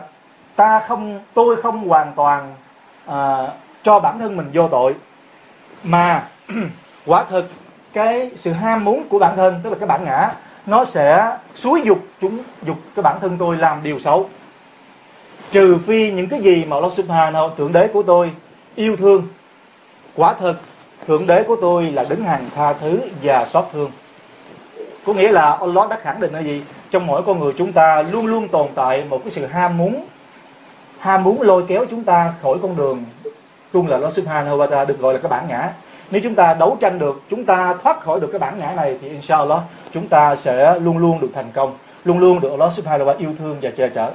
ta 0.55 0.79
không 0.79 1.19
tôi 1.33 1.61
không 1.61 1.87
hoàn 1.87 2.13
toàn 2.15 2.53
à, 3.05 3.47
cho 3.83 3.99
bản 3.99 4.19
thân 4.19 4.37
mình 4.37 4.49
vô 4.53 4.67
tội 4.67 4.95
mà 5.83 6.23
quả 7.05 7.23
thực 7.29 7.51
cái 7.93 8.31
sự 8.35 8.51
ham 8.51 8.85
muốn 8.85 9.03
của 9.09 9.19
bản 9.19 9.37
thân 9.37 9.59
tức 9.63 9.69
là 9.69 9.75
cái 9.79 9.87
bản 9.87 10.03
ngã 10.05 10.31
nó 10.65 10.85
sẽ 10.85 11.37
xúi 11.55 11.81
dục 11.85 11.99
chúng, 12.21 12.37
dục 12.63 12.77
cái 12.95 13.03
bản 13.03 13.17
thân 13.21 13.37
tôi 13.39 13.57
làm 13.57 13.83
điều 13.83 13.99
xấu. 13.99 14.29
Trừ 15.51 15.77
phi 15.87 16.11
những 16.11 16.29
cái 16.29 16.41
gì 16.41 16.65
mà 16.65 16.75
Allah 16.75 16.93
Subhanahu 16.93 17.49
thượng 17.57 17.73
đế 17.73 17.87
của 17.87 18.03
tôi 18.03 18.31
yêu 18.75 18.95
thương. 18.95 19.27
Quả 20.15 20.33
thật, 20.33 20.55
thượng 21.07 21.27
đế 21.27 21.43
của 21.43 21.55
tôi 21.61 21.83
là 21.83 22.03
đứng 22.09 22.23
hàng 22.23 22.49
tha 22.55 22.73
thứ 22.73 22.99
và 23.23 23.45
xót 23.45 23.65
thương. 23.73 23.91
Có 25.05 25.13
nghĩa 25.13 25.31
là 25.31 25.51
Allah 25.51 25.89
đã 25.89 25.97
khẳng 26.01 26.19
định 26.19 26.33
là 26.33 26.39
gì? 26.39 26.63
Trong 26.91 27.07
mỗi 27.07 27.23
con 27.25 27.39
người 27.39 27.53
chúng 27.57 27.73
ta 27.73 28.03
luôn 28.11 28.25
luôn 28.25 28.47
tồn 28.47 28.67
tại 28.75 29.03
một 29.09 29.21
cái 29.23 29.31
sự 29.31 29.45
ham 29.45 29.77
muốn 29.77 30.05
ham 30.99 31.23
muốn 31.23 31.41
lôi 31.41 31.65
kéo 31.67 31.85
chúng 31.89 32.03
ta 32.03 32.33
khỏi 32.41 32.57
con 32.61 32.75
đường 32.75 33.05
tuân 33.71 33.85
lệnh 33.85 33.93
Allah 33.93 34.13
Subhanahu 34.13 34.57
wa 34.57 34.69
ta'ala 34.69 34.85
được 34.85 34.99
gọi 34.99 35.13
là 35.13 35.19
cái 35.19 35.29
bản 35.29 35.47
ngã 35.47 35.69
nếu 36.11 36.21
chúng 36.23 36.35
ta 36.35 36.53
đấu 36.53 36.77
tranh 36.81 36.99
được 36.99 37.21
chúng 37.29 37.45
ta 37.45 37.75
thoát 37.83 38.01
khỏi 38.01 38.19
được 38.19 38.29
cái 38.31 38.39
bản 38.39 38.59
ngã 38.59 38.73
này 38.75 38.97
thì 39.01 39.09
inshallah 39.09 39.59
chúng 39.93 40.07
ta 40.07 40.35
sẽ 40.35 40.79
luôn 40.79 40.97
luôn 40.97 41.19
được 41.19 41.29
thành 41.33 41.51
công 41.53 41.77
luôn 42.03 42.19
luôn 42.19 42.41
được 42.41 42.49
Allah 42.51 42.73
Subhanahu 42.73 43.09
wa 43.09 43.17
yêu 43.17 43.33
thương 43.39 43.57
và 43.61 43.69
che 43.77 43.89
chở. 43.95 44.11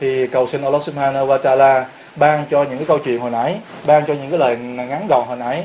Thì 0.00 0.26
cầu 0.26 0.46
xin 0.46 0.62
Allah 0.62 0.82
Subhanahu 0.82 1.26
wa 1.26 1.38
ta'ala 1.38 1.84
ban 2.16 2.44
cho 2.50 2.62
những 2.62 2.78
cái 2.78 2.86
câu 2.86 2.98
chuyện 2.98 3.20
hồi 3.20 3.30
nãy 3.30 3.56
ban 3.86 4.06
cho 4.06 4.14
những 4.14 4.30
cái 4.30 4.38
lời 4.38 4.56
ngắn 4.56 5.06
gọn 5.08 5.26
hồi 5.28 5.36
nãy 5.36 5.64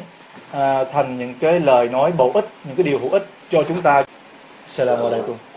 à, 0.52 0.84
thành 0.94 1.18
những 1.18 1.34
cái 1.40 1.60
lời 1.60 1.90
nói 1.90 2.12
bổ 2.12 2.32
ích 2.34 2.46
những 2.64 2.76
cái 2.76 2.84
điều 2.84 3.00
hữu 3.00 3.10
ích 3.10 3.26
cho 3.52 3.64
chúng 3.68 3.82
ta. 3.82 4.04
Assalamu 4.66 5.06
alaikum 5.06 5.51